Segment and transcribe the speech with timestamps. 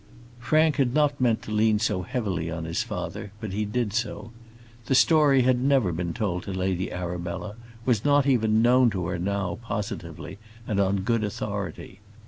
[0.39, 3.95] Frank had not meant to lean so heavily on his father; but he did do
[3.95, 4.31] so.
[4.87, 9.19] The story had never been told to Lady Arabella; was not even known to her
[9.19, 11.99] now, positively, and on good authority.